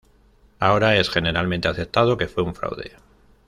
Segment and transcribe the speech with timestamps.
[0.57, 2.93] Ahora es generalmente aceptado que fue un fraude.